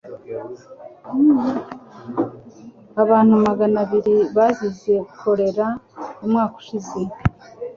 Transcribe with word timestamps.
Abantu 3.03 3.33
magana 3.45 3.77
abiri 3.83 4.15
bazize 4.35 4.93
kolera 5.19 5.65
umwaka 6.23 6.55
ushize. 6.61 6.99